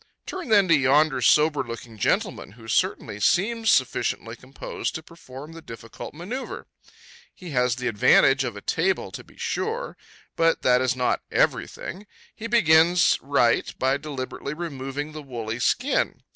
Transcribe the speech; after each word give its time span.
Turn 0.25 0.49
then 0.49 0.67
to 0.67 0.73
yonder 0.75 1.21
sober 1.21 1.63
looking 1.63 1.99
gentleman, 1.99 2.53
who 2.53 2.67
certainly 2.67 3.19
seems 3.19 3.69
sufficiently 3.69 4.35
composed 4.35 4.95
to 4.95 5.03
perform 5.03 5.51
the 5.51 5.61
difficult 5.61 6.15
manoeuvre. 6.15 6.65
He 7.35 7.51
has 7.51 7.75
the 7.75 7.87
advantage 7.87 8.43
of 8.43 8.55
a 8.55 8.61
table 8.61 9.11
to 9.11 9.23
be 9.23 9.37
sure; 9.37 9.95
but 10.35 10.63
that 10.63 10.81
is 10.81 10.95
not 10.95 11.21
every 11.31 11.67
thing. 11.67 12.07
He 12.35 12.47
begins 12.47 13.19
right, 13.21 13.71
by 13.77 13.97
deliberately 13.97 14.55
removing 14.55 15.11
the 15.11 15.21
woolly 15.21 15.59
skin. 15.59 16.23